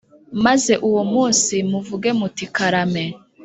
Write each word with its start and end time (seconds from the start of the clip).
maze 0.45 0.73
uwo 0.87 1.01
munsi 1.13 1.55
muvuge 1.71 2.09
muti 2.19 2.45
karame 2.55 3.05